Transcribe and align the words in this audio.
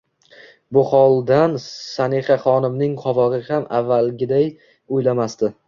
bu 0.77 0.81
holdan 0.93 1.53
Sanixaxonimning 1.65 2.97
qovog'i 3.03 3.41
ham 3.53 3.71
avvalgaday 3.83 4.51
o'ylamasdi. 4.97 5.57